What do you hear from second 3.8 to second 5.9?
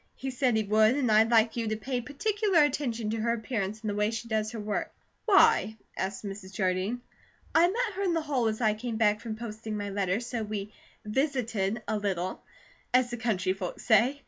and the way she does her work." "Why?"